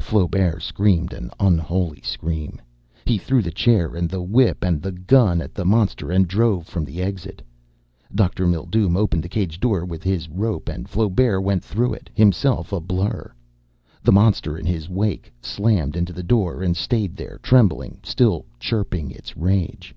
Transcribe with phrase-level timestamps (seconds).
[0.00, 2.60] Flaubert screamed an unholy scream.
[3.06, 6.66] He threw the chair and the whip and the gun at the monster and dove
[6.66, 7.40] from the exit.
[8.14, 8.46] Dr.
[8.46, 12.80] Mildume opened the cage door with his rope and Flaubert went through it himself a
[12.80, 13.32] blur.
[14.02, 19.10] The monster, in his wake, slammed into the door and stayed there, trembling, still chirping
[19.10, 19.94] its rage.